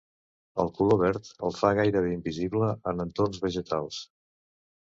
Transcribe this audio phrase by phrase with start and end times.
[0.63, 4.01] El color verd el fa gairebé invisible en entorns vegetals.